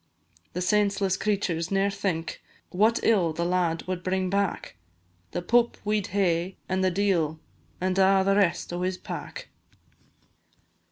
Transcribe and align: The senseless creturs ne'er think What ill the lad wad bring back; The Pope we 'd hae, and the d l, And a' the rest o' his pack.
The 0.53 0.63
senseless 0.63 1.15
creturs 1.15 1.69
ne'er 1.69 1.91
think 1.91 2.41
What 2.71 2.99
ill 3.03 3.33
the 3.33 3.45
lad 3.45 3.85
wad 3.87 4.01
bring 4.01 4.31
back; 4.31 4.75
The 5.29 5.43
Pope 5.43 5.77
we 5.85 6.01
'd 6.01 6.07
hae, 6.07 6.57
and 6.67 6.83
the 6.83 6.89
d 6.89 7.11
l, 7.11 7.39
And 7.79 7.99
a' 7.99 8.23
the 8.25 8.35
rest 8.35 8.73
o' 8.73 8.81
his 8.81 8.97
pack. 8.97 9.49